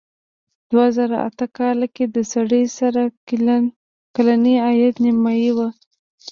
[0.69, 2.93] دوه زره اته کال کې د سړي سر
[4.15, 5.57] کلنی عاید نیمايي و.